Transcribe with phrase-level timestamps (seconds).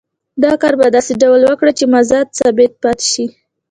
[0.43, 3.25] دا کار په داسې ډول وکړي چې مزد ثابت پاتې شي